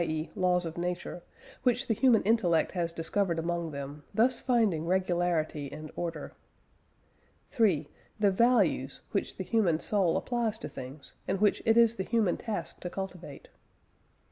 [0.03, 1.21] e., "laws of nature")
[1.61, 6.33] which the human intellect has discovered among them, thus finding regularity and order;
[7.51, 7.87] (3)
[8.19, 12.35] the "values" which the human soul applies to things, and which it is the human
[12.35, 13.47] task to cultivate.